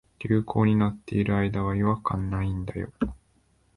[0.17, 2.91] 流行に乗ってる間は違和感ないんだよ